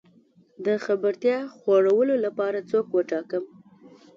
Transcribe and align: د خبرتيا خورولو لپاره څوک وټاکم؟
د 0.65 0.67
خبرتيا 0.85 1.37
خورولو 1.59 2.15
لپاره 2.25 2.65
څوک 2.71 2.85
وټاکم؟ 2.91 3.43